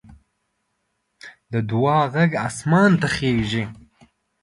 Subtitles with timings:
[1.51, 3.63] د دعا غږ اسمان ته خېژي